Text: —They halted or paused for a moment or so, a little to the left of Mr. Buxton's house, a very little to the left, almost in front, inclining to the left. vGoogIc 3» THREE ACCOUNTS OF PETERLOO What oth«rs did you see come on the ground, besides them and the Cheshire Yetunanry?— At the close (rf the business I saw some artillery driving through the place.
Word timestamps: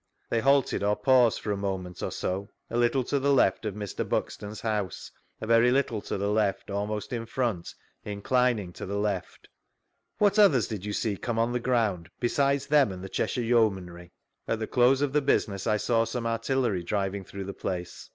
—They 0.31 0.39
halted 0.39 0.81
or 0.81 0.95
paused 0.95 1.41
for 1.41 1.51
a 1.51 1.57
moment 1.57 2.01
or 2.01 2.11
so, 2.11 2.49
a 2.71 2.75
little 2.75 3.03
to 3.03 3.19
the 3.19 3.31
left 3.31 3.65
of 3.65 3.75
Mr. 3.75 4.03
Buxton's 4.09 4.61
house, 4.61 5.11
a 5.39 5.45
very 5.45 5.69
little 5.69 6.01
to 6.01 6.17
the 6.17 6.31
left, 6.31 6.71
almost 6.71 7.13
in 7.13 7.27
front, 7.27 7.75
inclining 8.03 8.73
to 8.73 8.87
the 8.87 8.97
left. 8.97 9.41
vGoogIc 9.43 9.43
3» 9.43 9.43
THREE 9.43 9.57
ACCOUNTS 9.61 9.93
OF 9.93 10.17
PETERLOO 10.17 10.17
What 10.17 10.39
oth«rs 10.55 10.67
did 10.67 10.85
you 10.85 10.93
see 10.93 11.17
come 11.17 11.37
on 11.37 11.51
the 11.51 11.59
ground, 11.59 12.09
besides 12.19 12.65
them 12.65 12.91
and 12.91 13.03
the 13.03 13.09
Cheshire 13.09 13.41
Yetunanry?— 13.43 14.09
At 14.47 14.57
the 14.57 14.65
close 14.65 15.03
(rf 15.03 15.11
the 15.13 15.21
business 15.21 15.67
I 15.67 15.77
saw 15.77 16.05
some 16.05 16.25
artillery 16.25 16.81
driving 16.81 17.23
through 17.23 17.43
the 17.45 17.53
place. 17.53 18.09